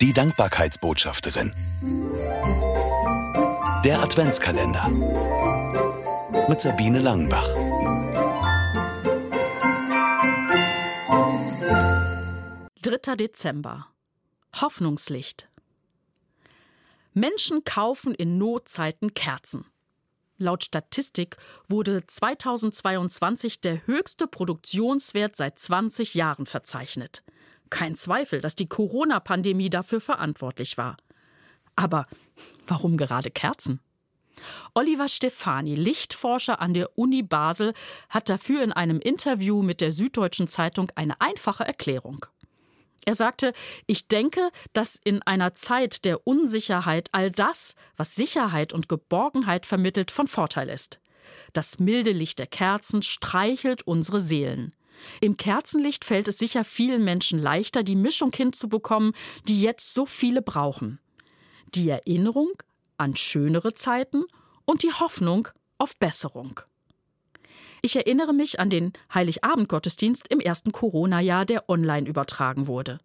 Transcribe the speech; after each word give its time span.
Die 0.00 0.14
Dankbarkeitsbotschafterin. 0.14 1.52
Der 3.84 4.00
Adventskalender. 4.02 4.88
Mit 6.48 6.62
Sabine 6.62 7.00
Langenbach. 7.00 7.46
Dritter 12.80 13.16
Dezember. 13.16 13.88
Hoffnungslicht. 14.58 15.50
Menschen 17.12 17.64
kaufen 17.64 18.14
in 18.14 18.38
Notzeiten 18.38 19.12
Kerzen. 19.12 19.66
Laut 20.38 20.64
Statistik 20.64 21.36
wurde 21.68 22.06
2022 22.06 23.60
der 23.60 23.86
höchste 23.86 24.26
Produktionswert 24.26 25.36
seit 25.36 25.58
20 25.58 26.14
Jahren 26.14 26.46
verzeichnet. 26.46 27.22
Kein 27.70 27.94
Zweifel, 27.94 28.40
dass 28.40 28.56
die 28.56 28.66
Corona-Pandemie 28.66 29.70
dafür 29.70 30.00
verantwortlich 30.00 30.76
war. 30.76 30.96
Aber 31.76 32.06
warum 32.66 32.96
gerade 32.96 33.30
Kerzen? 33.30 33.80
Oliver 34.74 35.08
Stefani, 35.08 35.74
Lichtforscher 35.74 36.60
an 36.60 36.74
der 36.74 36.98
Uni 36.98 37.22
Basel, 37.22 37.74
hat 38.08 38.28
dafür 38.28 38.62
in 38.62 38.72
einem 38.72 39.00
Interview 39.00 39.62
mit 39.62 39.80
der 39.80 39.92
Süddeutschen 39.92 40.48
Zeitung 40.48 40.90
eine 40.94 41.20
einfache 41.20 41.64
Erklärung. 41.64 42.26
Er 43.06 43.14
sagte, 43.14 43.52
ich 43.86 44.08
denke, 44.08 44.50
dass 44.72 45.00
in 45.02 45.22
einer 45.22 45.54
Zeit 45.54 46.04
der 46.04 46.26
Unsicherheit 46.26 47.08
all 47.12 47.30
das, 47.30 47.74
was 47.96 48.14
Sicherheit 48.14 48.72
und 48.72 48.88
Geborgenheit 48.88 49.64
vermittelt, 49.64 50.10
von 50.10 50.26
Vorteil 50.26 50.68
ist. 50.68 51.00
Das 51.52 51.78
milde 51.78 52.12
Licht 52.12 52.38
der 52.38 52.46
Kerzen 52.46 53.02
streichelt 53.02 53.82
unsere 53.82 54.20
Seelen. 54.20 54.74
Im 55.20 55.36
Kerzenlicht 55.36 56.04
fällt 56.04 56.28
es 56.28 56.38
sicher 56.38 56.64
vielen 56.64 57.04
Menschen 57.04 57.38
leichter, 57.38 57.82
die 57.82 57.96
Mischung 57.96 58.32
hinzubekommen, 58.34 59.12
die 59.48 59.60
jetzt 59.60 59.94
so 59.94 60.06
viele 60.06 60.42
brauchen. 60.42 60.98
Die 61.74 61.88
Erinnerung 61.88 62.50
an 62.96 63.16
schönere 63.16 63.74
Zeiten 63.74 64.24
und 64.64 64.82
die 64.82 64.92
Hoffnung 64.92 65.48
auf 65.78 65.96
Besserung. 65.96 66.60
Ich 67.82 67.96
erinnere 67.96 68.34
mich 68.34 68.60
an 68.60 68.68
den 68.68 68.92
Heiligabend-Gottesdienst 69.14 70.28
im 70.28 70.40
ersten 70.40 70.70
Corona-Jahr, 70.72 71.46
der 71.46 71.68
online 71.70 72.08
übertragen 72.08 72.66
wurde. 72.66 73.00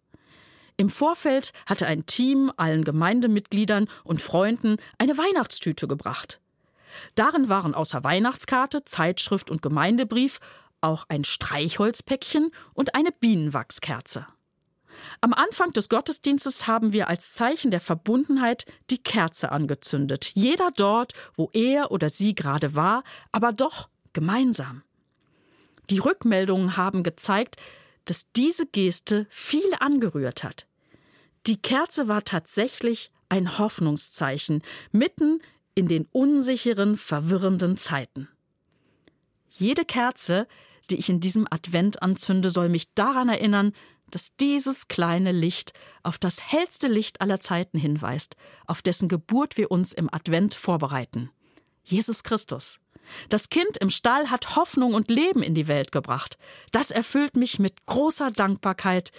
Im 0.76 0.90
Vorfeld 0.90 1.52
hatte 1.64 1.86
ein 1.86 2.04
Team 2.04 2.52
allen 2.58 2.84
Gemeindemitgliedern 2.84 3.88
und 4.04 4.20
Freunden 4.20 4.76
eine 4.98 5.16
Weihnachtstüte 5.16 5.88
gebracht. 5.88 6.40
Darin 7.14 7.48
waren 7.48 7.74
außer 7.74 8.04
Weihnachtskarte, 8.04 8.84
Zeitschrift 8.84 9.50
und 9.50 9.62
Gemeindebrief 9.62 10.40
auch 10.86 11.04
ein 11.08 11.24
Streichholzpäckchen 11.24 12.50
und 12.74 12.94
eine 12.94 13.12
Bienenwachskerze. 13.12 14.26
Am 15.20 15.34
Anfang 15.34 15.72
des 15.72 15.88
Gottesdienstes 15.88 16.66
haben 16.66 16.92
wir 16.92 17.08
als 17.08 17.34
Zeichen 17.34 17.70
der 17.70 17.80
Verbundenheit 17.80 18.64
die 18.90 19.02
Kerze 19.02 19.52
angezündet. 19.52 20.32
Jeder 20.34 20.70
dort, 20.74 21.12
wo 21.34 21.50
er 21.52 21.90
oder 21.90 22.08
sie 22.08 22.34
gerade 22.34 22.74
war, 22.74 23.04
aber 23.32 23.52
doch 23.52 23.88
gemeinsam. 24.12 24.82
Die 25.90 25.98
Rückmeldungen 25.98 26.76
haben 26.76 27.02
gezeigt, 27.02 27.56
dass 28.06 28.30
diese 28.32 28.66
Geste 28.66 29.26
viele 29.28 29.80
angerührt 29.80 30.42
hat. 30.44 30.66
Die 31.46 31.60
Kerze 31.60 32.08
war 32.08 32.24
tatsächlich 32.24 33.10
ein 33.28 33.58
Hoffnungszeichen 33.58 34.62
mitten 34.92 35.40
in 35.74 35.88
den 35.88 36.08
unsicheren, 36.12 36.96
verwirrenden 36.96 37.76
Zeiten. 37.76 38.28
Jede 39.50 39.84
Kerze, 39.84 40.48
die 40.90 40.96
ich 40.96 41.08
in 41.08 41.20
diesem 41.20 41.46
Advent 41.50 42.02
anzünde, 42.02 42.50
soll 42.50 42.68
mich 42.68 42.94
daran 42.94 43.28
erinnern, 43.28 43.72
dass 44.10 44.36
dieses 44.36 44.88
kleine 44.88 45.32
Licht 45.32 45.72
auf 46.02 46.18
das 46.18 46.52
hellste 46.52 46.86
Licht 46.86 47.20
aller 47.20 47.40
Zeiten 47.40 47.78
hinweist, 47.78 48.36
auf 48.66 48.82
dessen 48.82 49.08
Geburt 49.08 49.56
wir 49.56 49.70
uns 49.70 49.92
im 49.92 50.12
Advent 50.12 50.54
vorbereiten. 50.54 51.30
Jesus 51.82 52.22
Christus. 52.22 52.78
Das 53.28 53.50
Kind 53.50 53.76
im 53.78 53.90
Stall 53.90 54.30
hat 54.30 54.56
Hoffnung 54.56 54.94
und 54.94 55.10
Leben 55.10 55.42
in 55.42 55.54
die 55.54 55.68
Welt 55.68 55.92
gebracht. 55.92 56.38
Das 56.72 56.90
erfüllt 56.90 57.36
mich 57.36 57.58
mit 57.58 57.86
großer 57.86 58.30
Dankbarkeit, 58.30 59.12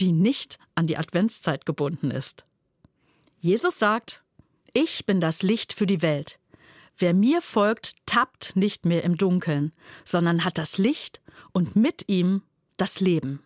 die 0.00 0.12
nicht 0.12 0.58
an 0.74 0.86
die 0.86 0.96
Adventszeit 0.96 1.66
gebunden 1.66 2.10
ist. 2.10 2.44
Jesus 3.40 3.78
sagt, 3.78 4.22
ich 4.72 5.04
bin 5.04 5.20
das 5.20 5.42
Licht 5.42 5.72
für 5.72 5.86
die 5.86 6.02
Welt. 6.02 6.38
Wer 6.96 7.14
mir 7.14 7.42
folgt, 7.42 7.94
tappt 8.06 8.54
nicht 8.56 8.86
mehr 8.86 9.02
im 9.02 9.16
Dunkeln, 9.16 9.72
sondern 10.04 10.44
hat 10.44 10.58
das 10.58 10.78
Licht 10.78 11.20
und 11.52 11.74
mit 11.76 12.08
ihm 12.08 12.42
das 12.76 13.00
Leben. 13.00 13.42